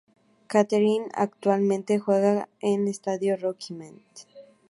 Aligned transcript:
Kettering 0.49 1.09
actualmente 1.13 1.99
juegan 1.99 2.47
en 2.59 2.87
Estadio 2.87 3.37
Rockingham. 3.37 3.99